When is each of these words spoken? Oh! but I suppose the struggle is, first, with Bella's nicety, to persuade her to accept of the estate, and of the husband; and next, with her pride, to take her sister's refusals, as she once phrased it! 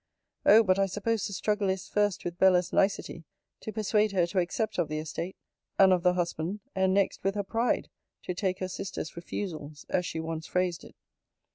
Oh! 0.47 0.63
but 0.63 0.79
I 0.79 0.87
suppose 0.87 1.27
the 1.27 1.31
struggle 1.33 1.69
is, 1.69 1.87
first, 1.87 2.25
with 2.25 2.39
Bella's 2.39 2.73
nicety, 2.73 3.23
to 3.59 3.71
persuade 3.71 4.13
her 4.13 4.25
to 4.25 4.39
accept 4.39 4.79
of 4.79 4.87
the 4.87 4.97
estate, 4.97 5.35
and 5.77 5.93
of 5.93 6.01
the 6.01 6.13
husband; 6.15 6.61
and 6.73 6.91
next, 6.91 7.23
with 7.23 7.35
her 7.35 7.43
pride, 7.43 7.87
to 8.23 8.33
take 8.33 8.57
her 8.61 8.67
sister's 8.67 9.15
refusals, 9.15 9.85
as 9.89 10.03
she 10.07 10.19
once 10.19 10.47
phrased 10.47 10.83
it! 10.83 10.95